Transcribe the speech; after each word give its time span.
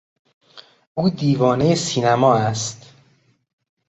او 0.93 1.09
دیوانهی 1.09 1.75
سینما 1.75 2.35
است. 2.35 2.93